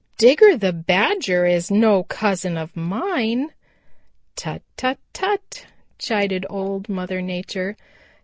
"Digger 0.17 0.57
the 0.57 0.73
Badger 0.73 1.45
is 1.45 1.69
no 1.69 2.01
cousin 2.01 2.57
of 2.57 2.75
mine!" 2.75 3.51
"Tut, 4.35 4.63
tut, 4.75 4.97
tut!" 5.13 5.67
chided 5.99 6.43
Old 6.49 6.89
Mother 6.89 7.21
Nature. 7.21 7.77